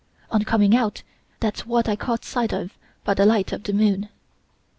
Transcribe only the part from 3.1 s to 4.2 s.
the light of the moon.